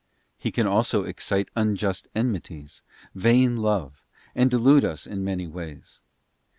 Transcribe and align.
He 0.35 0.49
can 0.51 0.65
also 0.65 1.03
excite 1.03 1.49
unjust 1.55 2.07
enmities, 2.15 2.81
vain 3.13 3.57
love, 3.57 4.03
and 4.33 4.49
delude 4.49 4.83
us 4.83 5.05
in 5.05 5.23
many 5.23 5.45
ways. 5.45 5.99